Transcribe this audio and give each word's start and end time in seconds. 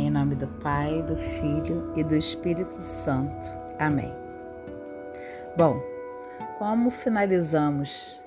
Em 0.00 0.08
nome 0.08 0.34
do 0.34 0.48
Pai, 0.48 1.02
do 1.02 1.14
Filho 1.14 1.92
e 1.94 2.02
do 2.02 2.16
Espírito 2.16 2.72
Santo. 2.72 3.46
Amém. 3.78 4.10
Bom, 5.58 5.78
como 6.58 6.90
finalizamos 6.90 8.18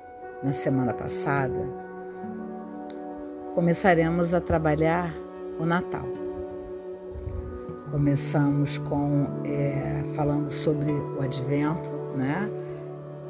na 0.43 0.53
semana 0.53 0.93
passada, 0.93 1.59
começaremos 3.55 4.35
a 4.35 4.39
trabalhar 4.39 5.11
o 5.59 5.65
Natal. 5.65 6.05
Começamos 7.89 8.77
com 8.77 9.41
é, 9.43 10.03
falando 10.15 10.49
sobre 10.49 10.91
o 10.91 11.23
Advento, 11.23 11.91
né? 12.15 12.51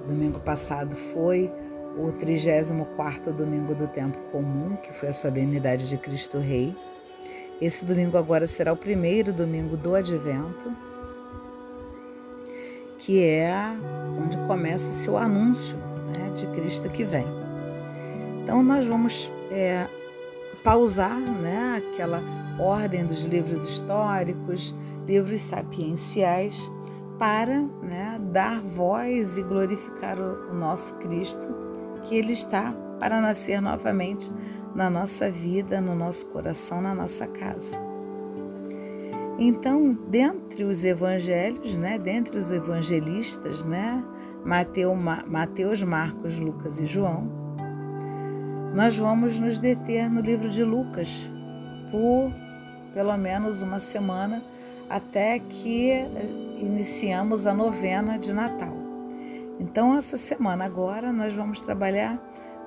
Domingo 0.06 0.42
passado 0.42 0.98
foi 0.98 1.50
o 1.98 2.12
34º 2.12 3.32
domingo 3.32 3.74
do 3.74 3.88
tempo 3.88 4.20
comum, 4.32 4.76
que 4.76 4.92
foi 4.92 5.08
a 5.08 5.14
solenidade 5.14 5.88
de 5.88 5.98
Cristo 5.98 6.40
Rei. 6.40 6.76
Esse 7.64 7.86
domingo 7.86 8.18
agora 8.18 8.46
será 8.46 8.74
o 8.74 8.76
primeiro 8.76 9.32
domingo 9.32 9.78
do 9.78 9.96
Advento, 9.96 10.70
que 12.98 13.24
é 13.24 13.54
onde 14.22 14.36
começa-se 14.46 15.10
o 15.10 15.18
anúncio 15.18 15.78
né, 15.78 16.30
de 16.36 16.46
Cristo 16.48 16.90
que 16.90 17.06
vem. 17.06 17.26
Então 18.42 18.62
nós 18.62 18.86
vamos 18.86 19.32
é, 19.50 19.88
pausar 20.62 21.18
né, 21.18 21.82
aquela 21.82 22.22
ordem 22.60 23.06
dos 23.06 23.24
livros 23.24 23.66
históricos, 23.66 24.76
livros 25.08 25.40
sapienciais, 25.40 26.70
para 27.18 27.62
né, 27.82 28.20
dar 28.34 28.60
voz 28.60 29.38
e 29.38 29.42
glorificar 29.42 30.20
o, 30.20 30.52
o 30.52 30.54
nosso 30.54 30.96
Cristo, 30.96 31.48
que 32.02 32.16
Ele 32.16 32.34
está 32.34 32.76
para 33.00 33.22
nascer 33.22 33.62
novamente 33.62 34.30
na 34.76 34.90
nossa 34.90 35.30
vida, 35.32 35.80
no 35.80 35.96
nosso 35.96 36.26
coração, 36.28 36.82
na 36.82 36.94
nossa 36.94 37.28
casa. 37.28 37.78
Então, 39.38 39.98
dentre 40.08 40.64
os 40.64 40.84
evangelhos, 40.84 41.76
né, 41.78 41.98
dentre 41.98 42.38
os 42.38 42.52
evangelistas, 42.52 43.64
né, 43.64 44.04
Mateus, 44.46 44.98
Mateus, 45.28 45.84
Marcos, 45.84 46.38
Lucas 46.38 46.80
e 46.80 46.86
João, 46.86 47.28
nós 48.76 48.98
vamos 48.98 49.40
nos 49.40 49.60
deter 49.60 50.10
no 50.10 50.22
livro 50.22 50.50
de 50.50 50.64
Lucas 50.64 51.30
por 51.92 52.32
pelo 52.94 53.18
menos 53.18 53.62
uma 53.62 53.80
semana 53.80 54.44
até 54.90 55.40
que 55.40 56.06
iniciamos 56.58 57.48
a 57.48 57.54
novena 57.54 58.18
de 58.18 58.32
Natal. 58.32 58.76
Então, 59.60 59.98
essa 59.98 60.18
semana 60.18 60.66
agora 60.66 61.12
nós 61.12 61.34
vamos 61.34 61.62
trabalhar 61.62 62.20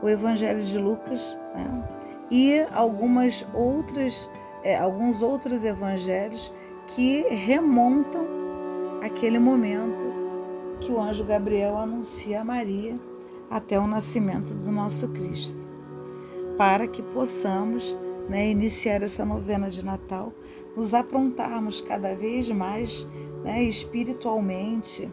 o 0.03 0.09
Evangelho 0.09 0.63
de 0.63 0.79
Lucas 0.79 1.37
né? 1.55 1.89
e 2.31 2.61
algumas 2.73 3.47
outras, 3.55 4.31
é, 4.63 4.77
alguns 4.77 5.23
outros 5.23 5.65
evangelhos 5.65 6.53
que 6.87 7.23
remontam 7.29 8.27
aquele 9.03 9.39
momento 9.39 10.05
que 10.81 10.93
o 10.93 11.01
anjo 11.01 11.25
Gabriel 11.25 11.77
anuncia 11.79 12.41
a 12.41 12.45
Maria 12.45 12.99
até 13.51 13.79
o 13.79 13.87
nascimento 13.87 14.55
do 14.55 14.71
nosso 14.71 15.09
Cristo, 15.09 15.67
para 16.57 16.87
que 16.87 17.03
possamos 17.03 17.97
né, 18.29 18.51
iniciar 18.51 19.03
essa 19.03 19.25
novena 19.25 19.71
de 19.71 19.85
Natal, 19.85 20.33
nos 20.77 20.93
aprontarmos 20.93 21.81
cada 21.81 22.15
vez 22.15 22.49
mais 22.51 23.07
né, 23.43 23.63
espiritualmente, 23.63 25.11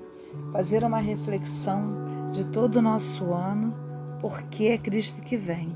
fazer 0.52 0.84
uma 0.84 0.98
reflexão 0.98 2.04
de 2.32 2.46
todo 2.46 2.78
o 2.78 2.82
nosso 2.82 3.32
ano, 3.34 3.74
porque 4.24 4.68
é 4.68 4.78
Cristo 4.78 5.22
que 5.22 5.36
vem. 5.36 5.76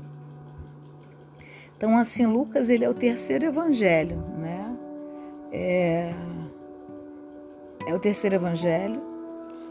Então, 1.76 1.98
assim, 1.98 2.24
Lucas 2.24 2.70
ele 2.70 2.82
é 2.82 2.88
o 2.88 2.94
terceiro 2.94 3.44
evangelho, 3.44 4.16
né? 4.38 4.74
É, 5.52 6.14
é 7.86 7.94
o 7.94 7.98
terceiro 7.98 8.36
evangelho 8.36 9.02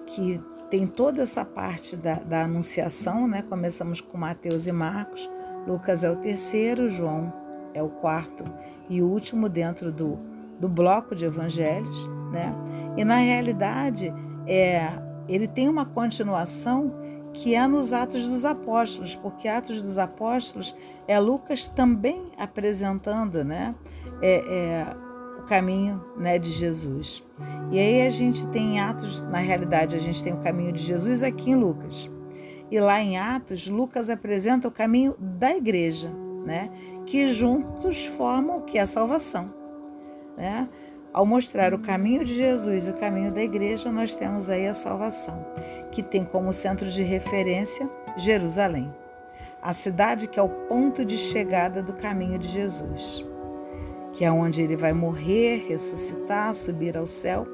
que 0.06 0.40
tem 0.70 0.86
toda 0.86 1.24
essa 1.24 1.44
parte 1.44 1.98
da, 1.98 2.20
da 2.20 2.44
anunciação, 2.44 3.28
né? 3.28 3.42
Começamos 3.42 4.00
com 4.00 4.16
Mateus 4.16 4.68
e 4.68 4.72
Marcos, 4.72 5.28
Lucas 5.66 6.04
é 6.04 6.12
o 6.12 6.16
terceiro, 6.18 6.88
João 6.88 7.34
é 7.74 7.82
o 7.82 7.90
quarto 7.90 8.44
e 8.88 9.02
último 9.02 9.50
dentro 9.50 9.92
do, 9.92 10.20
do 10.60 10.70
bloco 10.70 11.16
de 11.16 11.26
evangelhos, 11.26 12.08
né? 12.32 12.54
E 12.96 13.04
na 13.04 13.18
realidade, 13.18 14.14
é, 14.48 14.88
ele 15.28 15.48
tem 15.48 15.68
uma 15.68 15.84
continuação 15.84 17.07
que 17.38 17.54
é 17.54 17.68
nos 17.68 17.94
Atos 17.94 18.26
dos 18.26 18.44
Apóstolos, 18.44 19.14
porque 19.14 19.48
Atos 19.48 19.80
dos 19.80 20.00
Apóstolos 20.00 20.76
é 21.08 21.20
Lucas 21.20 21.70
também 21.70 22.32
apresentando, 22.36 23.44
né? 23.44 23.76
É, 24.22 24.38
é, 24.38 25.40
o 25.40 25.44
caminho 25.44 26.04
né, 26.18 26.40
de 26.40 26.52
Jesus. 26.52 27.24
E 27.72 27.80
aí 27.80 28.08
a 28.08 28.10
gente 28.10 28.48
tem 28.48 28.80
Atos, 28.80 29.22
na 29.22 29.38
realidade, 29.38 29.96
a 29.96 30.00
gente 30.00 30.24
tem 30.24 30.34
o 30.34 30.38
caminho 30.38 30.72
de 30.72 30.82
Jesus 30.82 31.22
aqui 31.22 31.52
em 31.52 31.56
Lucas. 31.56 32.10
E 32.72 32.80
lá 32.80 33.00
em 33.00 33.18
Atos, 33.20 33.68
Lucas 33.68 34.10
apresenta 34.10 34.68
o 34.68 34.72
caminho 34.72 35.16
da 35.20 35.56
igreja, 35.56 36.12
né? 36.44 36.72
que 37.06 37.30
juntos 37.30 38.06
formam 38.06 38.58
o 38.58 38.62
que 38.64 38.80
é 38.80 38.82
a 38.82 38.88
salvação. 38.88 39.54
Né? 40.36 40.68
Ao 41.14 41.26
mostrar 41.26 41.74
o 41.74 41.80
caminho 41.80 42.24
de 42.26 42.36
Jesus 42.36 42.88
e 42.88 42.90
o 42.90 42.94
caminho 42.94 43.32
da 43.32 43.42
igreja, 43.42 43.92
nós 43.92 44.16
temos 44.16 44.50
aí 44.50 44.68
a 44.68 44.74
salvação, 44.74 45.46
que 45.98 46.04
tem 46.04 46.24
como 46.24 46.54
centro 46.54 46.88
de 46.88 47.02
referência 47.02 47.90
Jerusalém, 48.16 48.94
a 49.60 49.74
cidade 49.74 50.28
que 50.28 50.40
é 50.40 50.44
o 50.44 50.48
ponto 50.48 51.04
de 51.04 51.18
chegada 51.18 51.82
do 51.82 51.92
caminho 51.92 52.38
de 52.38 52.48
Jesus, 52.48 53.26
que 54.14 54.24
é 54.24 54.32
onde 54.32 54.62
ele 54.62 54.76
vai 54.76 54.94
morrer, 54.94 55.66
ressuscitar, 55.68 56.54
subir 56.54 56.96
ao 56.96 57.08
céu, 57.08 57.48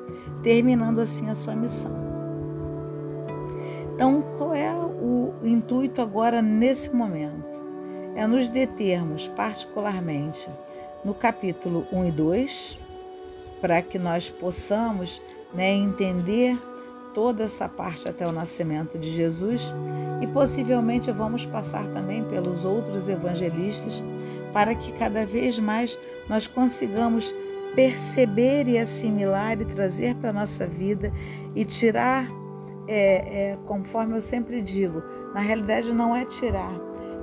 terminando 0.43 0.99
assim 0.99 1.29
a 1.29 1.35
sua 1.35 1.55
missão. 1.55 1.93
Então, 3.95 4.21
qual 4.37 4.53
é 4.53 4.75
o 4.75 5.35
intuito 5.41 6.01
agora 6.01 6.41
nesse 6.41 6.93
momento? 6.93 7.63
é 8.15 8.27
nos 8.27 8.49
determos 8.49 9.25
particularmente 9.29 10.49
no 11.01 11.13
capítulo 11.13 11.87
1 11.93 12.05
e 12.07 12.11
2, 12.11 12.79
para 13.61 13.81
que 13.81 13.97
nós 13.97 14.29
possamos 14.29 15.21
né, 15.53 15.71
entender 15.71 16.57
toda 17.13 17.43
essa 17.43 17.69
parte 17.69 18.07
até 18.07 18.27
o 18.27 18.31
nascimento 18.31 18.97
de 18.97 19.09
Jesus 19.11 19.73
e 20.21 20.27
possivelmente 20.27 21.11
vamos 21.11 21.45
passar 21.45 21.85
também 21.87 22.23
pelos 22.23 22.65
outros 22.65 23.09
evangelistas 23.09 24.03
para 24.51 24.75
que 24.75 24.91
cada 24.93 25.25
vez 25.25 25.57
mais 25.59 25.97
nós 26.29 26.47
consigamos 26.47 27.35
perceber 27.75 28.67
e 28.67 28.77
assimilar 28.77 29.59
e 29.59 29.65
trazer 29.65 30.15
para 30.15 30.29
a 30.29 30.33
nossa 30.33 30.67
vida 30.67 31.11
e 31.55 31.65
tirar, 31.65 32.27
é, 32.87 33.51
é, 33.51 33.57
conforme 33.65 34.17
eu 34.17 34.21
sempre 34.21 34.61
digo, 34.61 35.01
na 35.33 35.41
realidade 35.41 35.91
não 35.91 36.15
é 36.15 36.23
tirar, 36.23 36.73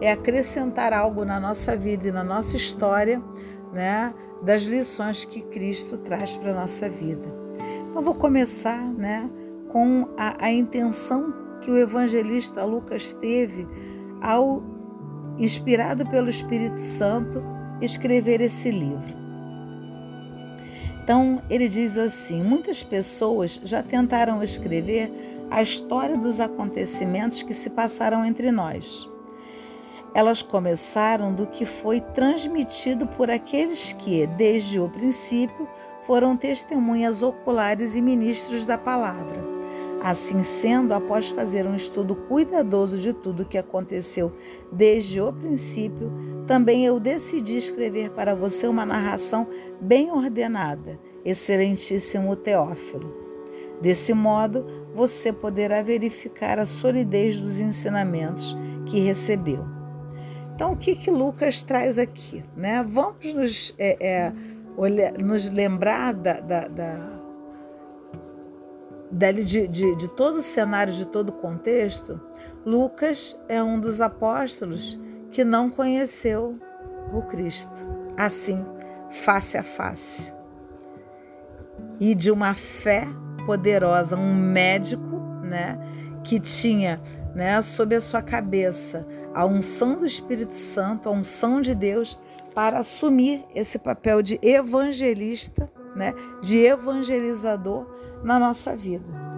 é 0.00 0.10
acrescentar 0.10 0.92
algo 0.92 1.24
na 1.24 1.38
nossa 1.38 1.76
vida 1.76 2.08
e 2.08 2.12
na 2.12 2.24
nossa 2.24 2.56
história, 2.56 3.22
né, 3.72 4.12
das 4.42 4.62
lições 4.62 5.24
que 5.24 5.42
Cristo 5.42 5.96
traz 5.98 6.34
para 6.36 6.50
a 6.50 6.54
nossa 6.54 6.88
vida. 6.88 7.28
Então, 7.88 8.02
vou 8.02 8.14
começar 8.14 8.82
né, 8.82 9.28
com 9.72 10.08
a, 10.16 10.44
a 10.46 10.52
intenção 10.52 11.32
que 11.60 11.70
o 11.70 11.76
evangelista 11.78 12.64
Lucas 12.64 13.12
teve 13.12 13.66
ao, 14.22 14.62
inspirado 15.38 16.06
pelo 16.06 16.28
Espírito 16.28 16.78
Santo, 16.78 17.42
escrever 17.80 18.40
esse 18.40 18.70
livro. 18.70 19.20
Então, 21.02 21.42
ele 21.48 21.68
diz 21.68 21.96
assim: 21.96 22.42
muitas 22.42 22.82
pessoas 22.82 23.60
já 23.64 23.82
tentaram 23.82 24.42
escrever 24.42 25.10
a 25.50 25.60
história 25.60 26.16
dos 26.16 26.38
acontecimentos 26.38 27.42
que 27.42 27.54
se 27.54 27.70
passaram 27.70 28.24
entre 28.24 28.52
nós. 28.52 29.08
Elas 30.14 30.42
começaram 30.42 31.32
do 31.32 31.46
que 31.46 31.64
foi 31.64 32.00
transmitido 32.00 33.06
por 33.06 33.30
aqueles 33.30 33.92
que, 33.92 34.26
desde 34.26 34.78
o 34.78 34.88
princípio, 34.88 35.68
foram 36.02 36.36
testemunhas 36.36 37.22
oculares 37.22 37.94
e 37.94 38.00
ministros 38.00 38.66
da 38.66 38.76
palavra. 38.76 39.49
Assim 40.02 40.42
sendo, 40.42 40.94
após 40.94 41.28
fazer 41.28 41.66
um 41.66 41.74
estudo 41.74 42.14
cuidadoso 42.16 42.98
de 42.98 43.12
tudo 43.12 43.42
o 43.42 43.46
que 43.46 43.58
aconteceu 43.58 44.32
desde 44.72 45.20
o 45.20 45.30
princípio, 45.30 46.10
também 46.46 46.86
eu 46.86 46.98
decidi 46.98 47.56
escrever 47.56 48.10
para 48.10 48.34
você 48.34 48.66
uma 48.66 48.86
narração 48.86 49.46
bem 49.80 50.10
ordenada, 50.10 50.98
excelentíssimo 51.22 52.34
Teófilo. 52.34 53.14
Desse 53.82 54.14
modo, 54.14 54.64
você 54.94 55.32
poderá 55.32 55.82
verificar 55.82 56.58
a 56.58 56.66
solidez 56.66 57.38
dos 57.38 57.60
ensinamentos 57.60 58.56
que 58.86 59.00
recebeu. 59.00 59.64
Então, 60.54 60.72
o 60.72 60.76
que, 60.76 60.94
que 60.94 61.10
Lucas 61.10 61.62
traz 61.62 61.98
aqui? 61.98 62.42
Né? 62.56 62.84
Vamos 62.86 63.32
nos, 63.32 63.74
é, 63.78 63.96
é, 64.06 64.32
olhar, 64.76 65.12
nos 65.12 65.48
lembrar 65.50 66.12
da, 66.12 66.40
da, 66.40 66.68
da 66.68 67.19
de, 69.10 69.66
de, 69.66 69.96
de, 69.96 70.08
todo 70.08 70.36
o 70.36 70.42
cenário, 70.42 70.92
de 70.92 71.06
todo 71.06 71.30
o 71.30 71.32
contexto, 71.32 72.20
Lucas 72.64 73.36
é 73.48 73.62
um 73.62 73.80
dos 73.80 74.00
apóstolos 74.00 74.98
que 75.30 75.44
não 75.44 75.68
conheceu 75.68 76.58
o 77.12 77.22
Cristo. 77.22 77.86
Assim, 78.16 78.64
face 79.08 79.56
a 79.56 79.62
face. 79.62 80.32
E 81.98 82.14
de 82.14 82.30
uma 82.30 82.54
fé 82.54 83.06
poderosa, 83.46 84.16
um 84.16 84.34
médico, 84.34 85.18
né, 85.42 85.78
que 86.22 86.38
tinha, 86.38 87.00
né, 87.34 87.60
sob 87.62 87.94
a 87.94 88.00
sua 88.00 88.22
cabeça 88.22 89.06
a 89.34 89.46
unção 89.46 89.96
do 89.96 90.06
Espírito 90.06 90.54
Santo, 90.54 91.08
a 91.08 91.12
unção 91.12 91.60
de 91.60 91.74
Deus 91.74 92.18
para 92.54 92.80
assumir 92.80 93.44
esse 93.54 93.78
papel 93.78 94.22
de 94.22 94.38
evangelista, 94.42 95.70
né, 95.94 96.14
de 96.42 96.58
evangelizador 96.58 97.86
na 98.22 98.38
nossa 98.38 98.76
vida. 98.76 99.30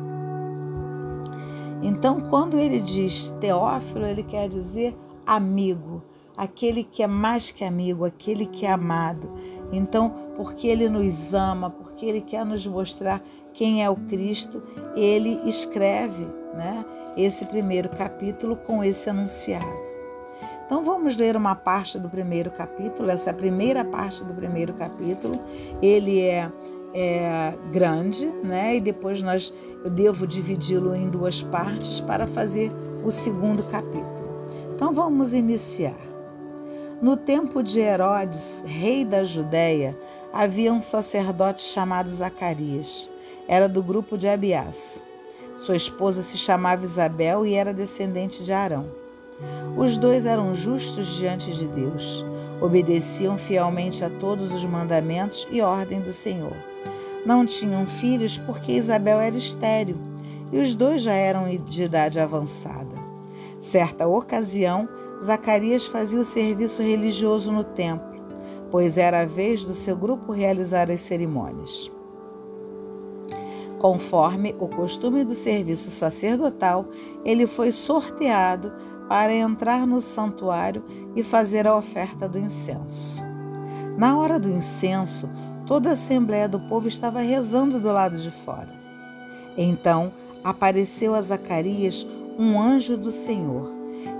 Então, 1.82 2.20
quando 2.30 2.58
ele 2.58 2.80
diz 2.80 3.30
Teófilo, 3.40 4.06
ele 4.06 4.22
quer 4.22 4.48
dizer 4.48 4.96
amigo, 5.26 6.02
aquele 6.36 6.84
que 6.84 7.02
é 7.02 7.06
mais 7.06 7.50
que 7.50 7.64
amigo, 7.64 8.04
aquele 8.04 8.46
que 8.46 8.66
é 8.66 8.70
amado. 8.70 9.30
Então, 9.72 10.12
porque 10.36 10.66
ele 10.68 10.88
nos 10.88 11.34
ama, 11.34 11.70
porque 11.70 12.06
ele 12.06 12.20
quer 12.20 12.44
nos 12.44 12.66
mostrar 12.66 13.22
quem 13.52 13.82
é 13.82 13.90
o 13.90 13.96
Cristo, 13.96 14.62
ele 14.96 15.40
escreve 15.44 16.24
né, 16.54 16.84
esse 17.16 17.44
primeiro 17.46 17.88
capítulo 17.90 18.56
com 18.56 18.82
esse 18.82 19.10
anunciado. 19.10 19.92
Então 20.64 20.82
vamos 20.82 21.16
ler 21.16 21.36
uma 21.36 21.54
parte 21.54 21.98
do 21.98 22.08
primeiro 22.08 22.50
capítulo, 22.50 23.10
essa 23.10 23.28
é 23.28 23.32
primeira 23.34 23.84
parte 23.84 24.24
do 24.24 24.32
primeiro 24.32 24.72
capítulo. 24.72 25.34
Ele 25.82 26.22
é, 26.22 26.50
é 26.94 27.54
grande, 27.70 28.26
né? 28.42 28.76
E 28.76 28.80
depois 28.80 29.22
nós 29.22 29.52
eu 29.84 29.90
devo 29.90 30.26
dividi-lo 30.26 30.94
em 30.94 31.08
duas 31.08 31.42
partes 31.42 32.00
para 32.00 32.26
fazer 32.26 32.72
o 33.04 33.10
segundo 33.10 33.62
capítulo. 33.64 34.46
Então 34.74 34.92
vamos 34.92 35.32
iniciar. 35.32 35.98
No 37.00 37.16
tempo 37.16 37.62
de 37.62 37.80
Herodes, 37.80 38.62
rei 38.64 39.04
da 39.04 39.24
Judéia, 39.24 39.98
havia 40.32 40.72
um 40.72 40.80
sacerdote 40.80 41.62
chamado 41.62 42.08
Zacarias. 42.08 43.10
Era 43.48 43.68
do 43.68 43.82
grupo 43.82 44.16
de 44.16 44.28
Abiás. 44.28 45.04
Sua 45.56 45.76
esposa 45.76 46.22
se 46.22 46.38
chamava 46.38 46.84
Isabel 46.84 47.44
e 47.44 47.54
era 47.54 47.74
descendente 47.74 48.44
de 48.44 48.52
Arão. 48.52 48.86
Os 49.76 49.96
dois 49.96 50.24
eram 50.24 50.54
justos 50.54 51.06
diante 51.08 51.50
de 51.50 51.66
Deus, 51.66 52.24
obedeciam 52.62 53.36
fielmente 53.36 54.04
a 54.04 54.08
todos 54.08 54.52
os 54.52 54.64
mandamentos 54.64 55.46
e 55.50 55.60
ordem 55.60 56.00
do 56.00 56.12
Senhor. 56.12 56.56
Não 57.26 57.44
tinham 57.44 57.84
filhos 57.86 58.38
porque 58.38 58.72
Isabel 58.72 59.20
era 59.20 59.36
estéril 59.36 59.96
e 60.52 60.60
os 60.60 60.74
dois 60.74 61.02
já 61.02 61.12
eram 61.12 61.48
de 61.56 61.82
idade 61.82 62.20
avançada. 62.20 63.02
Certa 63.60 64.06
ocasião, 64.06 64.88
Zacarias 65.22 65.86
fazia 65.86 66.20
o 66.20 66.24
serviço 66.24 66.82
religioso 66.82 67.50
no 67.52 67.64
templo, 67.64 68.12
pois 68.70 68.96
era 68.96 69.20
a 69.20 69.24
vez 69.24 69.64
do 69.64 69.74
seu 69.74 69.96
grupo 69.96 70.32
realizar 70.32 70.90
as 70.90 71.00
cerimônias. 71.00 71.90
Conforme 73.78 74.54
o 74.60 74.68
costume 74.68 75.24
do 75.24 75.34
serviço 75.34 75.90
sacerdotal, 75.90 76.86
ele 77.24 77.48
foi 77.48 77.72
sorteado 77.72 78.72
para 79.12 79.34
entrar 79.34 79.86
no 79.86 80.00
santuário 80.00 80.82
e 81.14 81.22
fazer 81.22 81.68
a 81.68 81.76
oferta 81.76 82.26
do 82.26 82.38
incenso. 82.38 83.22
Na 83.94 84.16
hora 84.16 84.40
do 84.40 84.48
incenso, 84.48 85.28
toda 85.66 85.90
a 85.90 85.92
assembleia 85.92 86.48
do 86.48 86.58
povo 86.58 86.88
estava 86.88 87.20
rezando 87.20 87.78
do 87.78 87.92
lado 87.92 88.16
de 88.16 88.30
fora. 88.30 88.70
Então 89.54 90.14
apareceu 90.42 91.14
a 91.14 91.20
Zacarias 91.20 92.06
um 92.38 92.58
anjo 92.58 92.96
do 92.96 93.10
Senhor. 93.10 93.70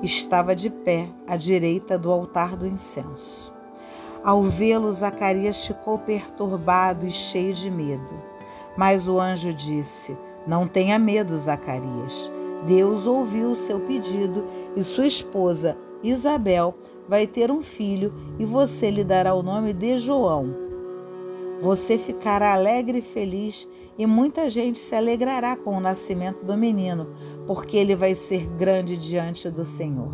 Estava 0.03 0.55
de 0.55 0.69
pé 0.69 1.09
à 1.27 1.39
direita 1.39 1.99
do 1.99 2.13
altar 2.13 2.55
do 2.55 2.67
incenso. 2.67 3.51
Ao 4.23 4.43
vê-lo, 4.43 4.93
Zacarias 4.93 5.67
ficou 5.67 5.97
perturbado 5.97 7.07
e 7.07 7.11
cheio 7.11 7.55
de 7.55 7.71
medo. 7.71 8.23
Mas 8.77 9.09
o 9.09 9.19
anjo 9.19 9.55
disse: 9.55 10.19
Não 10.47 10.69
tenha 10.69 10.99
medo, 10.99 11.35
Zacarias. 11.35 12.31
Deus 12.67 13.07
ouviu 13.07 13.51
o 13.51 13.57
seu 13.57 13.81
pedido 13.81 14.45
e 14.77 14.85
sua 14.85 15.07
esposa 15.07 15.77
Isabel 16.03 16.75
vai 17.09 17.27
ter 17.27 17.51
um 17.51 17.63
filho 17.63 18.13
e 18.39 18.45
você 18.45 18.91
lhe 18.91 19.05
dará 19.05 19.35
o 19.35 19.43
nome 19.43 19.73
de 19.73 19.99
João. 19.99 20.55
Você 21.61 21.97
ficará 21.97 22.55
alegre 22.55 22.99
e 22.99 23.03
feliz 23.03 23.69
e 23.97 24.07
muita 24.07 24.51
gente 24.51 24.79
se 24.79 24.95
alegrará 24.95 25.57
com 25.57 25.77
o 25.77 25.81
nascimento 25.81 26.45
do 26.45 26.57
menino, 26.57 27.09
porque 27.47 27.77
ele 27.77 27.95
vai 27.95 28.15
ser 28.15 28.49
grande 28.57 28.97
diante 28.97 29.49
do 29.49 29.65
Senhor. 29.65 30.11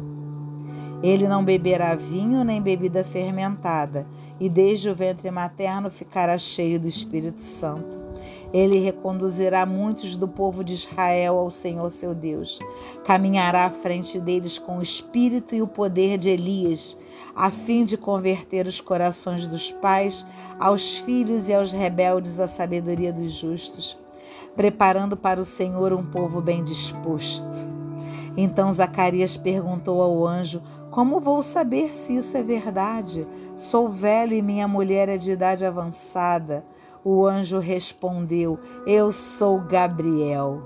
Ele 1.02 1.28
não 1.28 1.44
beberá 1.44 1.94
vinho 1.94 2.42
nem 2.44 2.60
bebida 2.60 3.04
fermentada, 3.04 4.06
e 4.40 4.48
desde 4.48 4.90
o 4.90 4.94
ventre 4.94 5.30
materno 5.30 5.90
ficará 5.90 6.36
cheio 6.36 6.78
do 6.80 6.88
Espírito 6.88 7.40
Santo. 7.40 8.07
Ele 8.52 8.78
reconduzirá 8.78 9.66
muitos 9.66 10.16
do 10.16 10.26
povo 10.26 10.64
de 10.64 10.74
Israel 10.74 11.38
ao 11.38 11.50
Senhor 11.50 11.90
seu 11.90 12.14
Deus. 12.14 12.58
Caminhará 13.04 13.66
à 13.66 13.70
frente 13.70 14.18
deles 14.18 14.58
com 14.58 14.78
o 14.78 14.82
espírito 14.82 15.54
e 15.54 15.60
o 15.60 15.66
poder 15.66 16.16
de 16.16 16.28
Elias, 16.28 16.96
a 17.36 17.50
fim 17.50 17.84
de 17.84 17.96
converter 17.96 18.66
os 18.66 18.80
corações 18.80 19.46
dos 19.46 19.70
pais 19.70 20.26
aos 20.58 20.96
filhos 20.98 21.48
e 21.48 21.54
aos 21.54 21.70
rebeldes 21.70 22.40
à 22.40 22.46
sabedoria 22.46 23.12
dos 23.12 23.32
justos, 23.32 23.98
preparando 24.56 25.16
para 25.16 25.40
o 25.40 25.44
Senhor 25.44 25.92
um 25.92 26.04
povo 26.04 26.40
bem 26.40 26.64
disposto. 26.64 27.78
Então 28.40 28.70
Zacarias 28.70 29.36
perguntou 29.36 30.00
ao 30.00 30.24
anjo: 30.24 30.62
Como 30.92 31.18
vou 31.18 31.42
saber 31.42 31.96
se 31.96 32.16
isso 32.16 32.36
é 32.36 32.42
verdade? 32.42 33.26
Sou 33.56 33.88
velho 33.88 34.32
e 34.32 34.40
minha 34.40 34.68
mulher 34.68 35.08
é 35.08 35.18
de 35.18 35.32
idade 35.32 35.66
avançada. 35.66 36.64
O 37.10 37.26
anjo 37.26 37.58
respondeu: 37.58 38.58
Eu 38.86 39.10
sou 39.10 39.60
Gabriel. 39.60 40.60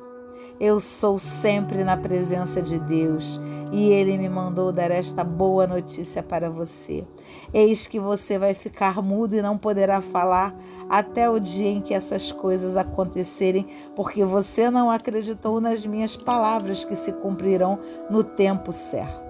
Eu 0.59 0.81
sou 0.81 1.17
sempre 1.17 1.85
na 1.85 1.97
presença 1.97 2.61
de 2.61 2.81
Deus 2.81 3.41
e 3.71 3.93
ele 3.93 4.19
me 4.19 4.29
mandou 4.29 4.73
dar 4.73 4.91
esta 4.91 5.23
boa 5.23 5.69
notícia 5.69 6.21
para 6.21 6.51
você. 6.51 7.07
Eis 7.55 7.87
que 7.87 8.01
você 8.01 8.41
vai 8.41 8.55
ficar 8.55 9.01
mudo 9.01 9.37
e 9.37 9.41
não 9.41 9.57
poderá 9.57 10.03
falar 10.03 10.53
até 10.91 11.31
o 11.31 11.39
dia 11.39 11.71
em 11.71 11.81
que 11.81 11.95
essas 11.95 12.33
coisas 12.33 12.77
acontecerem, 12.77 13.65
porque 13.95 14.25
você 14.25 14.69
não 14.69 14.91
acreditou 14.91 15.61
nas 15.61 15.87
minhas 15.87 16.17
palavras 16.17 16.85
que 16.85 16.97
se 16.97 17.13
cumprirão 17.13 17.79
no 18.11 18.25
tempo 18.25 18.73
certo. 18.73 19.22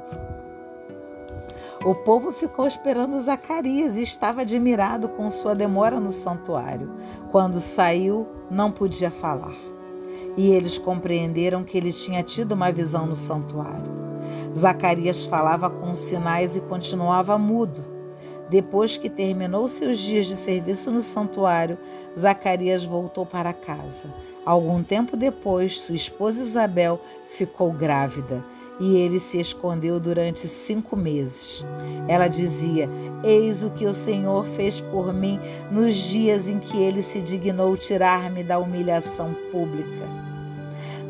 O 1.84 1.96
povo 1.96 2.30
ficou 2.30 2.64
esperando 2.64 3.20
Zacarias 3.20 3.96
e 3.96 4.02
estava 4.02 4.42
admirado 4.42 5.08
com 5.08 5.28
sua 5.28 5.52
demora 5.52 5.98
no 5.98 6.10
santuário. 6.10 6.94
Quando 7.32 7.58
saiu, 7.58 8.24
não 8.48 8.70
podia 8.70 9.10
falar. 9.10 9.56
E 10.36 10.52
eles 10.52 10.78
compreenderam 10.78 11.64
que 11.64 11.76
ele 11.76 11.92
tinha 11.92 12.22
tido 12.22 12.52
uma 12.52 12.70
visão 12.70 13.06
no 13.06 13.16
santuário. 13.16 13.92
Zacarias 14.56 15.24
falava 15.24 15.68
com 15.68 15.92
sinais 15.92 16.54
e 16.54 16.60
continuava 16.60 17.36
mudo. 17.36 17.84
Depois 18.48 18.96
que 18.96 19.10
terminou 19.10 19.66
seus 19.66 19.98
dias 19.98 20.26
de 20.26 20.36
serviço 20.36 20.88
no 20.88 21.02
santuário, 21.02 21.76
Zacarias 22.16 22.84
voltou 22.84 23.26
para 23.26 23.52
casa. 23.52 24.04
Algum 24.46 24.84
tempo 24.84 25.16
depois, 25.16 25.80
sua 25.80 25.96
esposa 25.96 26.42
Isabel 26.42 27.00
ficou 27.26 27.72
grávida 27.72 28.44
e 28.80 28.96
ele 28.96 29.20
se 29.20 29.40
escondeu 29.40 30.00
durante 30.00 30.48
cinco 30.48 30.96
meses. 30.96 31.64
Ela 32.08 32.28
dizia: 32.28 32.88
Eis 33.22 33.62
o 33.62 33.70
que 33.70 33.86
o 33.86 33.94
Senhor 33.94 34.44
fez 34.44 34.80
por 34.80 35.12
mim 35.12 35.38
nos 35.70 35.96
dias 35.96 36.48
em 36.48 36.58
que 36.58 36.76
ele 36.76 37.02
se 37.02 37.20
dignou 37.20 37.76
tirar-me 37.76 38.42
da 38.42 38.58
humilhação 38.58 39.34
pública. 39.50 40.08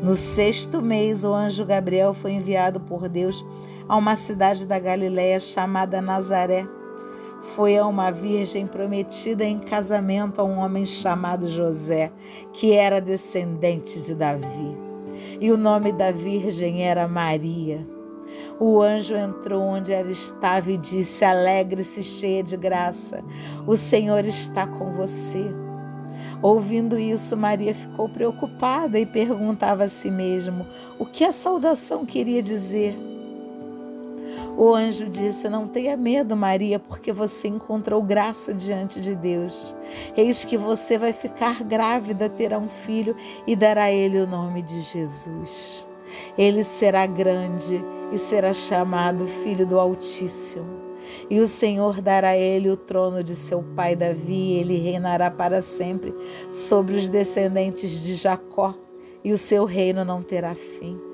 No 0.01 0.17
sexto 0.17 0.81
mês, 0.81 1.23
o 1.23 1.33
anjo 1.33 1.65
Gabriel 1.65 2.13
foi 2.13 2.33
enviado 2.33 2.79
por 2.79 3.07
Deus 3.07 3.43
a 3.87 3.95
uma 3.95 4.15
cidade 4.15 4.67
da 4.67 4.77
Galiléia 4.77 5.39
chamada 5.39 6.01
Nazaré. 6.01 6.67
Foi 7.55 7.77
a 7.77 7.85
uma 7.85 8.11
virgem 8.11 8.65
prometida 8.65 9.43
em 9.43 9.59
casamento 9.59 10.39
a 10.39 10.43
um 10.43 10.59
homem 10.59 10.85
chamado 10.85 11.49
José, 11.49 12.11
que 12.53 12.71
era 12.71 13.01
descendente 13.01 13.99
de 14.01 14.15
Davi 14.15 14.92
e 15.43 15.51
o 15.51 15.57
nome 15.57 15.91
da 15.91 16.09
virgem 16.09 16.85
era 16.85 17.05
Maria. 17.05 17.85
O 18.57 18.81
anjo 18.81 19.13
entrou 19.13 19.61
onde 19.61 19.91
ela 19.91 20.09
estava 20.09 20.71
e 20.71 20.77
disse: 20.77 21.25
Alegre-se, 21.25 22.01
cheia 22.01 22.41
de 22.41 22.55
graça, 22.55 23.21
o 23.67 23.75
Senhor 23.75 24.25
está 24.25 24.65
com 24.65 24.93
você. 24.93 25.53
Ouvindo 26.41 26.97
isso, 26.97 27.35
Maria 27.35 27.75
ficou 27.75 28.07
preocupada 28.07 28.97
e 28.97 29.05
perguntava 29.05 29.83
a 29.83 29.89
si 29.89 30.09
mesma 30.09 30.65
o 30.97 31.05
que 31.05 31.25
a 31.25 31.33
saudação 31.33 32.05
queria 32.05 32.41
dizer. 32.41 32.97
O 34.57 34.73
anjo 34.73 35.09
disse: 35.09 35.49
Não 35.49 35.67
tenha 35.67 35.97
medo, 35.97 36.35
Maria, 36.35 36.79
porque 36.79 37.11
você 37.11 37.47
encontrou 37.47 38.01
graça 38.01 38.53
diante 38.53 39.01
de 39.01 39.15
Deus. 39.15 39.75
Eis 40.15 40.45
que 40.45 40.57
você 40.57 40.97
vai 40.97 41.11
ficar 41.11 41.63
grávida, 41.63 42.29
terá 42.29 42.59
um 42.59 42.69
filho 42.69 43.15
e 43.47 43.55
dará 43.55 43.85
a 43.85 43.91
ele 43.91 44.19
o 44.19 44.27
nome 44.27 44.61
de 44.61 44.79
Jesus. 44.81 45.87
Ele 46.37 46.63
será 46.63 47.05
grande 47.07 47.83
e 48.11 48.17
será 48.19 48.53
chamado 48.53 49.25
Filho 49.25 49.65
do 49.65 49.79
Altíssimo. 49.79 50.83
e 51.29 51.39
o 51.39 51.47
Senhor 51.47 52.01
dará 52.01 52.29
a 52.29 52.37
ele 52.37 52.69
o 52.69 52.77
trono 52.77 53.23
de 53.23 53.35
seu 53.35 53.63
pai 53.75 53.95
Davi, 53.95 54.33
e 54.33 54.59
ele 54.59 54.77
reinará 54.77 55.29
para 55.29 55.61
sempre 55.61 56.13
sobre 56.51 56.95
os 56.95 57.09
descendentes 57.09 58.01
de 58.01 58.15
Jacó, 58.15 58.73
e 59.23 59.33
o 59.33 59.37
seu 59.37 59.65
reino 59.65 60.05
não 60.05 60.21
terá 60.21 60.55
fim. 60.55 61.12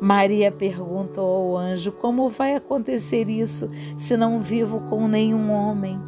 Maria 0.00 0.50
perguntou 0.52 1.24
ao 1.24 1.56
anjo: 1.56 1.92
Como 1.92 2.28
vai 2.28 2.54
acontecer 2.54 3.28
isso 3.28 3.70
se 3.96 4.16
não 4.16 4.40
vivo 4.40 4.80
com 4.88 5.08
nenhum 5.08 5.50
homem? 5.50 6.00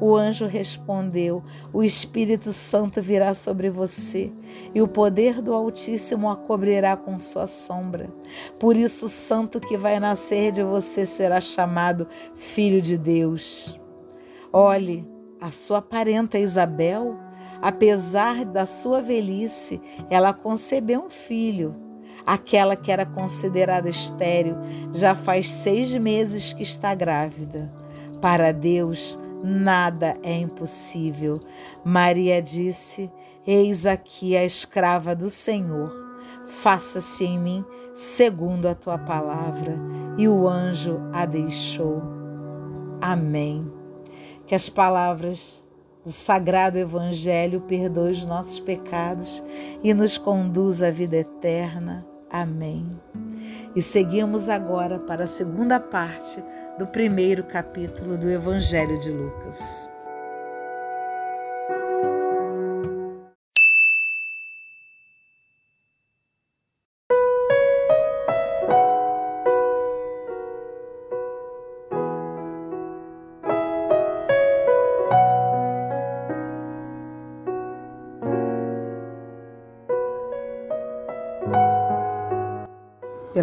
O 0.00 0.16
anjo 0.16 0.46
respondeu: 0.46 1.42
O 1.72 1.82
Espírito 1.82 2.52
Santo 2.52 3.02
virá 3.02 3.34
sobre 3.34 3.68
você 3.68 4.32
e 4.74 4.80
o 4.80 4.88
poder 4.88 5.42
do 5.42 5.52
Altíssimo 5.52 6.30
a 6.30 6.36
cobrirá 6.36 6.96
com 6.96 7.18
sua 7.18 7.46
sombra. 7.46 8.10
Por 8.58 8.76
isso, 8.76 9.06
o 9.06 9.10
santo 9.10 9.60
que 9.60 9.76
vai 9.76 10.00
nascer 10.00 10.52
de 10.52 10.62
você 10.62 11.04
será 11.04 11.40
chamado 11.40 12.08
Filho 12.34 12.80
de 12.80 12.96
Deus. 12.96 13.78
Olhe, 14.50 15.06
a 15.40 15.50
sua 15.50 15.82
parenta 15.82 16.38
Isabel, 16.38 17.16
apesar 17.60 18.44
da 18.46 18.64
sua 18.64 19.02
velhice, 19.02 19.80
ela 20.08 20.32
concebeu 20.32 21.04
um 21.04 21.10
filho. 21.10 21.89
Aquela 22.26 22.76
que 22.76 22.92
era 22.92 23.06
considerada 23.06 23.88
estéril 23.88 24.56
já 24.92 25.14
faz 25.14 25.50
seis 25.50 25.94
meses 25.94 26.52
que 26.52 26.62
está 26.62 26.94
grávida. 26.94 27.72
Para 28.20 28.52
Deus, 28.52 29.18
nada 29.42 30.14
é 30.22 30.38
impossível. 30.38 31.40
Maria 31.84 32.40
disse: 32.42 33.10
Eis 33.46 33.86
aqui 33.86 34.36
a 34.36 34.44
escrava 34.44 35.14
do 35.14 35.30
Senhor. 35.30 35.92
Faça-se 36.44 37.24
em 37.24 37.38
mim 37.38 37.64
segundo 37.94 38.66
a 38.66 38.74
tua 38.74 38.98
palavra. 38.98 39.78
E 40.18 40.28
o 40.28 40.46
anjo 40.46 41.00
a 41.12 41.24
deixou. 41.24 42.02
Amém. 43.00 43.70
Que 44.46 44.54
as 44.54 44.68
palavras 44.68 45.64
do 46.04 46.10
Sagrado 46.10 46.78
Evangelho 46.78 47.60
perdoe 47.62 48.10
os 48.12 48.24
nossos 48.24 48.58
pecados 48.60 49.42
e 49.82 49.94
nos 49.94 50.18
conduza 50.18 50.88
à 50.88 50.90
vida 50.90 51.16
eterna. 51.16 52.09
Amém. 52.30 52.86
E 53.74 53.82
seguimos 53.82 54.48
agora 54.48 54.98
para 55.00 55.24
a 55.24 55.26
segunda 55.26 55.80
parte 55.80 56.42
do 56.78 56.86
primeiro 56.86 57.44
capítulo 57.44 58.16
do 58.16 58.30
Evangelho 58.30 58.98
de 58.98 59.10
Lucas. 59.10 59.89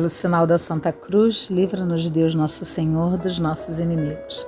Pelo 0.07 0.15
sinal 0.15 0.47
da 0.47 0.57
Santa 0.57 0.93
Cruz, 0.93 1.49
livra-nos 1.49 2.09
Deus 2.09 2.33
Nosso 2.33 2.63
Senhor 2.63 3.17
dos 3.17 3.39
nossos 3.39 3.77
inimigos. 3.77 4.47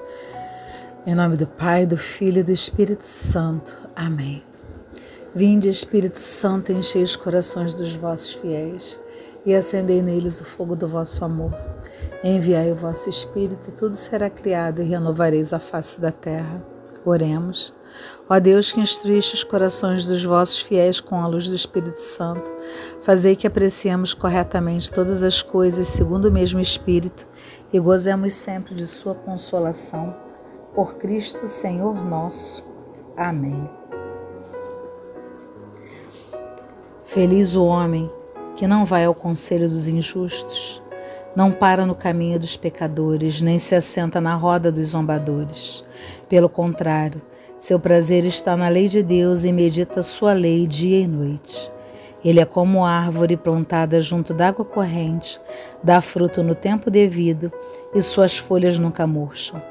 Em 1.05 1.13
nome 1.13 1.35
do 1.35 1.45
Pai, 1.45 1.85
do 1.85 1.97
Filho 1.97 2.39
e 2.39 2.43
do 2.43 2.51
Espírito 2.53 3.05
Santo. 3.05 3.77
Amém. 3.93 4.41
Vinde, 5.35 5.67
Espírito 5.67 6.17
Santo, 6.17 6.71
enchei 6.71 7.03
os 7.03 7.17
corações 7.17 7.73
dos 7.73 7.93
vossos 7.93 8.35
fiéis 8.35 8.97
e 9.45 9.53
acendei 9.53 10.01
neles 10.01 10.39
o 10.39 10.45
fogo 10.45 10.77
do 10.77 10.87
vosso 10.87 11.25
amor. 11.25 11.53
Enviai 12.23 12.71
o 12.71 12.75
vosso 12.75 13.09
Espírito, 13.09 13.69
e 13.69 13.73
tudo 13.73 13.97
será 13.97 14.29
criado 14.29 14.81
e 14.81 14.85
renovareis 14.85 15.51
a 15.51 15.59
face 15.59 15.99
da 15.99 16.09
terra. 16.09 16.63
Oremos. 17.03 17.73
Ó 18.29 18.39
Deus 18.39 18.71
que 18.71 18.79
instruíste 18.79 19.33
os 19.33 19.43
corações 19.43 20.05
dos 20.05 20.23
vossos 20.23 20.59
fiéis 20.59 20.99
com 20.99 21.15
a 21.15 21.27
luz 21.27 21.47
do 21.47 21.55
Espírito 21.55 21.99
Santo, 21.99 22.51
fazei 23.01 23.35
que 23.35 23.47
apreciemos 23.47 24.13
corretamente 24.13 24.91
todas 24.91 25.23
as 25.23 25.41
coisas 25.41 25.87
segundo 25.87 26.25
o 26.25 26.31
mesmo 26.31 26.59
Espírito 26.59 27.27
e 27.73 27.79
gozemos 27.79 28.33
sempre 28.33 28.75
de 28.75 28.85
sua 28.85 29.15
consolação. 29.15 30.15
Por 30.73 30.95
Cristo, 30.95 31.47
Senhor 31.47 32.05
nosso. 32.05 32.63
Amém. 33.17 33.63
Feliz 37.03 37.55
o 37.55 37.65
homem 37.65 38.09
que 38.55 38.67
não 38.67 38.85
vai 38.85 39.05
ao 39.05 39.15
conselho 39.15 39.67
dos 39.67 39.87
injustos, 39.87 40.79
não 41.35 41.51
para 41.51 41.85
no 41.85 41.95
caminho 41.95 42.37
dos 42.37 42.55
pecadores, 42.55 43.41
nem 43.41 43.57
se 43.57 43.73
assenta 43.73 44.21
na 44.21 44.35
roda 44.35 44.71
dos 44.71 44.89
zombadores. 44.89 45.83
Pelo 46.27 46.47
contrário, 46.47 47.21
seu 47.59 47.77
prazer 47.77 48.23
está 48.23 48.55
na 48.55 48.69
lei 48.69 48.87
de 48.87 49.03
Deus 49.03 49.43
e 49.43 49.51
medita 49.51 50.01
sua 50.01 50.31
lei 50.31 50.65
dia 50.65 51.01
e 51.01 51.07
noite. 51.07 51.69
Ele 52.23 52.39
é 52.39 52.45
como 52.45 52.85
árvore 52.85 53.35
plantada 53.35 54.01
junto 54.01 54.33
d'água 54.33 54.63
corrente, 54.63 55.39
dá 55.83 55.99
fruto 55.99 56.41
no 56.41 56.55
tempo 56.55 56.89
devido 56.89 57.51
e 57.93 58.01
suas 58.01 58.37
folhas 58.37 58.79
nunca 58.79 59.05
murcham. 59.05 59.61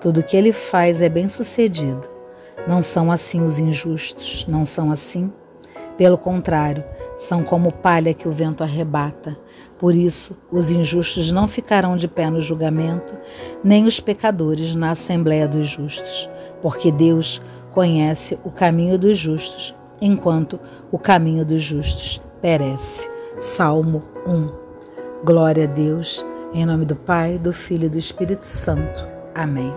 Tudo 0.00 0.20
o 0.20 0.22
que 0.22 0.38
ele 0.38 0.54
faz 0.54 1.02
é 1.02 1.08
bem 1.10 1.28
sucedido. 1.28 2.08
Não 2.66 2.80
são 2.80 3.12
assim 3.12 3.42
os 3.42 3.58
injustos, 3.58 4.46
não 4.48 4.64
são 4.64 4.90
assim. 4.90 5.30
Pelo 5.98 6.16
contrário, 6.16 6.82
são 7.14 7.44
como 7.44 7.70
palha 7.70 8.14
que 8.14 8.26
o 8.26 8.32
vento 8.32 8.62
arrebata. 8.62 9.36
Por 9.78 9.94
isso, 9.94 10.34
os 10.50 10.70
injustos 10.70 11.30
não 11.30 11.46
ficarão 11.46 11.94
de 11.94 12.08
pé 12.08 12.30
no 12.30 12.40
julgamento, 12.40 13.14
nem 13.62 13.84
os 13.84 14.00
pecadores 14.00 14.74
na 14.74 14.92
assembléia 14.92 15.46
dos 15.46 15.68
justos 15.68 16.28
porque 16.60 16.90
Deus 16.90 17.40
conhece 17.70 18.38
o 18.44 18.50
caminho 18.50 18.98
dos 18.98 19.18
justos, 19.18 19.74
enquanto 20.00 20.58
o 20.90 20.98
caminho 20.98 21.44
dos 21.44 21.62
justos 21.62 22.20
perece. 22.40 23.08
Salmo 23.38 24.02
1. 24.26 25.24
Glória 25.24 25.64
a 25.64 25.66
Deus, 25.66 26.24
em 26.52 26.64
nome 26.64 26.84
do 26.84 26.94
Pai, 26.94 27.38
do 27.38 27.52
Filho 27.52 27.86
e 27.86 27.88
do 27.88 27.98
Espírito 27.98 28.44
Santo. 28.44 29.06
Amém. 29.34 29.72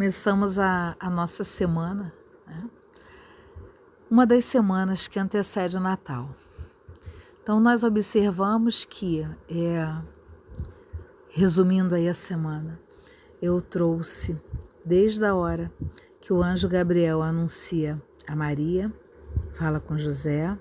Começamos 0.00 0.58
a, 0.58 0.96
a 0.98 1.10
nossa 1.10 1.44
semana, 1.44 2.10
né? 2.46 2.70
uma 4.10 4.24
das 4.24 4.46
semanas 4.46 5.06
que 5.06 5.18
antecede 5.18 5.76
o 5.76 5.80
Natal. 5.80 6.34
Então, 7.42 7.60
nós 7.60 7.82
observamos 7.82 8.86
que, 8.86 9.20
é, 9.50 9.94
resumindo 11.28 11.94
aí 11.94 12.08
a 12.08 12.14
semana, 12.14 12.80
eu 13.42 13.60
trouxe 13.60 14.40
desde 14.82 15.22
a 15.26 15.34
hora 15.34 15.70
que 16.18 16.32
o 16.32 16.42
anjo 16.42 16.66
Gabriel 16.66 17.20
anuncia 17.20 18.00
a 18.26 18.34
Maria, 18.34 18.90
fala 19.52 19.80
com 19.80 19.98
José, 19.98 20.56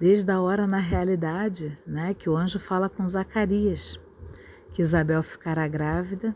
desde 0.00 0.32
a 0.32 0.40
hora 0.40 0.66
na 0.66 0.78
realidade, 0.78 1.78
né, 1.86 2.14
que 2.14 2.28
o 2.28 2.36
anjo 2.36 2.58
fala 2.58 2.88
com 2.88 3.06
Zacarias, 3.06 4.00
que 4.72 4.82
Isabel 4.82 5.22
ficará 5.22 5.68
grávida 5.68 6.34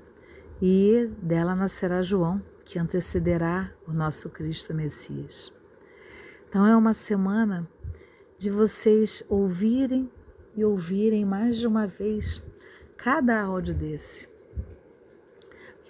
e 0.64 1.10
dela 1.20 1.56
nascerá 1.56 2.02
João, 2.02 2.40
que 2.64 2.78
antecederá 2.78 3.72
o 3.84 3.92
nosso 3.92 4.30
Cristo 4.30 4.72
Messias. 4.72 5.52
Então 6.48 6.64
é 6.64 6.76
uma 6.76 6.94
semana 6.94 7.68
de 8.38 8.48
vocês 8.48 9.24
ouvirem 9.28 10.08
e 10.54 10.64
ouvirem 10.64 11.24
mais 11.24 11.58
de 11.58 11.66
uma 11.66 11.88
vez 11.88 12.40
cada 12.96 13.42
áudio 13.42 13.74
desse. 13.74 14.28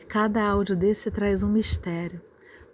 Cada 0.08 0.42
áudio 0.42 0.74
desse 0.74 1.10
traz 1.10 1.42
um 1.42 1.50
mistério, 1.50 2.22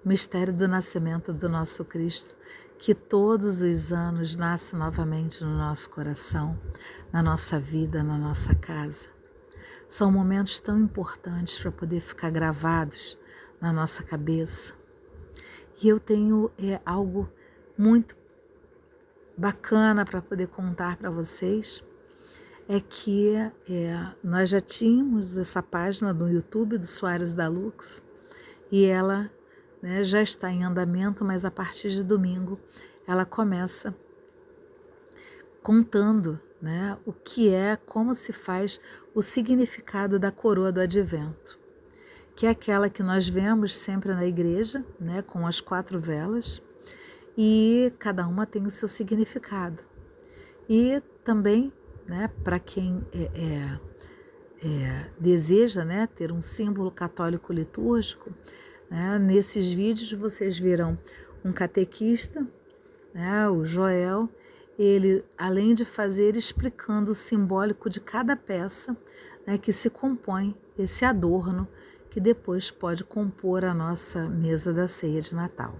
o 0.04 0.08
mistério 0.08 0.54
do 0.54 0.68
nascimento 0.68 1.32
do 1.32 1.48
nosso 1.48 1.84
Cristo, 1.84 2.36
que 2.78 2.94
todos 2.94 3.62
os 3.62 3.92
anos 3.92 4.36
nasce 4.36 4.76
novamente 4.76 5.42
no 5.42 5.56
nosso 5.56 5.90
coração, 5.90 6.56
na 7.12 7.24
nossa 7.24 7.58
vida, 7.58 8.04
na 8.04 8.16
nossa 8.16 8.54
casa. 8.54 9.17
São 9.88 10.12
momentos 10.12 10.60
tão 10.60 10.78
importantes 10.78 11.58
para 11.58 11.72
poder 11.72 12.00
ficar 12.00 12.30
gravados 12.30 13.18
na 13.60 13.72
nossa 13.72 14.02
cabeça. 14.02 14.74
E 15.82 15.88
eu 15.88 15.98
tenho 15.98 16.50
é, 16.58 16.80
algo 16.84 17.28
muito 17.76 18.16
bacana 19.36 20.04
para 20.04 20.20
poder 20.20 20.48
contar 20.48 20.96
para 20.96 21.08
vocês. 21.08 21.82
É 22.68 22.80
que 22.80 23.34
é, 23.34 23.52
nós 24.22 24.50
já 24.50 24.60
tínhamos 24.60 25.38
essa 25.38 25.62
página 25.62 26.12
no 26.12 26.28
YouTube 26.28 26.76
do 26.76 26.86
Soares 26.86 27.32
da 27.32 27.48
Lux 27.48 28.04
e 28.70 28.84
ela 28.84 29.30
né, 29.80 30.04
já 30.04 30.20
está 30.20 30.50
em 30.50 30.64
andamento, 30.64 31.24
mas 31.24 31.46
a 31.46 31.50
partir 31.50 31.88
de 31.88 32.02
domingo 32.02 32.60
ela 33.06 33.24
começa 33.24 33.94
contando 35.62 36.38
né, 36.60 36.98
o 37.06 37.12
que 37.12 37.54
é, 37.54 37.76
como 37.76 38.14
se 38.14 38.32
faz 38.32 38.80
o 39.14 39.22
significado 39.22 40.18
da 40.18 40.30
coroa 40.30 40.72
do 40.72 40.80
advento, 40.80 41.58
que 42.34 42.46
é 42.46 42.50
aquela 42.50 42.90
que 42.90 43.02
nós 43.02 43.28
vemos 43.28 43.76
sempre 43.76 44.12
na 44.12 44.26
igreja, 44.26 44.84
né, 44.98 45.22
com 45.22 45.46
as 45.46 45.60
quatro 45.60 46.00
velas, 46.00 46.62
e 47.36 47.92
cada 47.98 48.26
uma 48.26 48.44
tem 48.44 48.66
o 48.66 48.70
seu 48.70 48.88
significado. 48.88 49.84
E 50.68 51.00
também, 51.22 51.72
né, 52.06 52.28
para 52.42 52.58
quem 52.58 53.06
é, 53.12 53.22
é, 53.22 53.80
é, 54.66 55.10
deseja 55.18 55.84
né, 55.84 56.08
ter 56.08 56.32
um 56.32 56.42
símbolo 56.42 56.90
católico 56.90 57.52
litúrgico, 57.52 58.32
né, 58.90 59.18
nesses 59.18 59.72
vídeos 59.72 60.12
vocês 60.12 60.58
verão 60.58 60.98
um 61.44 61.52
catequista, 61.52 62.46
né, 63.14 63.48
o 63.48 63.64
Joel, 63.64 64.28
ele, 64.78 65.24
além 65.36 65.74
de 65.74 65.84
fazer 65.84 66.36
explicando 66.36 67.10
o 67.10 67.14
simbólico 67.14 67.90
de 67.90 68.00
cada 68.00 68.36
peça 68.36 68.96
né, 69.46 69.58
que 69.58 69.72
se 69.72 69.90
compõe 69.90 70.56
esse 70.78 71.04
adorno 71.04 71.66
que 72.08 72.20
depois 72.20 72.70
pode 72.70 73.02
compor 73.02 73.64
a 73.64 73.74
nossa 73.74 74.28
mesa 74.28 74.72
da 74.72 74.86
ceia 74.86 75.20
de 75.20 75.34
Natal. 75.34 75.76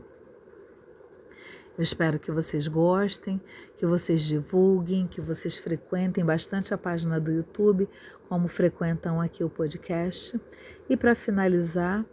Eu 1.77 1.83
espero 1.83 2.19
que 2.19 2.33
vocês 2.33 2.67
gostem, 2.67 3.41
que 3.77 3.87
vocês 3.87 4.23
divulguem, 4.23 5.07
que 5.07 5.21
vocês 5.21 5.59
frequentem 5.59 6.25
bastante 6.25 6.75
a 6.75 6.79
página 6.79 7.21
do 7.21 7.31
YouTube, 7.31 7.89
como 8.29 8.49
frequentam 8.49 9.21
aqui 9.21 9.45
o 9.45 9.49
podcast. 9.49 10.39
E 10.89 10.97
para 10.97 11.15
finalizar, 11.15 12.05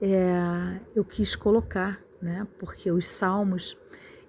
é, 0.00 0.80
eu 0.94 1.04
quis 1.04 1.36
colocar, 1.36 2.02
né, 2.20 2.46
porque 2.58 2.90
os 2.90 3.06
salmos 3.06 3.76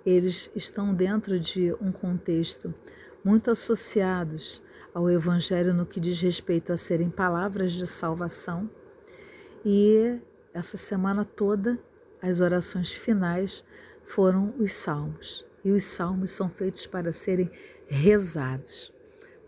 eles 0.06 0.52
estão 0.56 0.94
dentro 0.94 1.40
de 1.40 1.74
um 1.82 1.92
contexto 1.92 2.74
muito 3.24 3.52
associados 3.52 4.62
ao 4.94 5.10
Evangelho 5.10 5.74
no 5.74 5.86
que 5.86 6.00
diz 6.00 6.20
respeito 6.20 6.74
a 6.74 6.78
serem 6.78 7.10
palavras 7.10 7.72
de 7.72 7.86
salvação. 7.88 8.70
E 9.64 10.20
essa 10.54 10.76
semana 10.76 11.24
toda, 11.24 11.80
as 12.22 12.40
orações 12.40 12.92
finais 12.92 13.64
foram 14.04 14.54
os 14.58 14.74
salmos. 14.74 15.46
E 15.64 15.72
os 15.72 15.84
salmos 15.84 16.32
são 16.32 16.50
feitos 16.50 16.86
para 16.88 17.14
serem 17.14 17.50
rezados. 17.88 18.92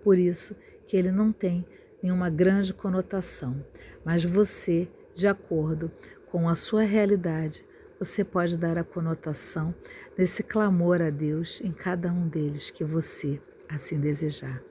Por 0.03 0.17
isso 0.17 0.55
que 0.85 0.95
ele 0.95 1.11
não 1.11 1.31
tem 1.31 1.65
nenhuma 2.01 2.29
grande 2.29 2.73
conotação, 2.73 3.65
mas 4.03 4.23
você, 4.23 4.87
de 5.15 5.27
acordo 5.27 5.91
com 6.29 6.49
a 6.49 6.55
sua 6.55 6.83
realidade, 6.83 7.65
você 8.03 8.23
pode 8.23 8.59
dar 8.59 8.77
a 8.77 8.83
conotação 8.83 9.73
desse 10.17 10.43
clamor 10.43 11.01
a 11.01 11.09
Deus 11.09 11.61
em 11.61 11.71
cada 11.71 12.11
um 12.11 12.27
deles 12.27 12.69
que 12.69 12.83
você 12.83 13.41
assim 13.69 13.97
desejar. 13.97 14.61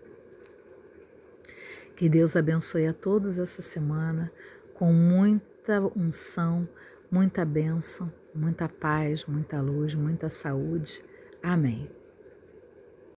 Que 1.97 2.11
Deus 2.11 2.37
abençoe 2.37 2.87
a 2.87 2.93
todos 2.93 3.39
essa 3.39 3.62
semana 3.62 4.31
com 4.75 4.93
muita 4.93 5.81
unção, 5.97 6.69
muita 7.11 7.43
bênção, 7.43 8.12
muita 8.35 8.69
paz, 8.69 9.25
muita 9.25 9.62
luz, 9.62 9.95
muita 9.95 10.29
saúde. 10.29 11.03
Amém. 11.43 12.02